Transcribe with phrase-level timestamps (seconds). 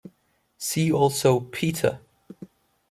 [0.57, 1.99] See also Peter.